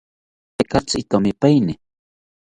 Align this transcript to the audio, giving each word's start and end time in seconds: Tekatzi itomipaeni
Tekatzi 0.57 0.95
itomipaeni 1.03 1.73